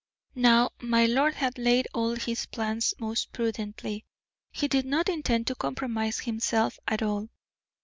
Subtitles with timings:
[0.33, 4.03] Now my lord had laid all his plans most prudently;
[4.51, 7.27] he did not intend to compromise himself at all.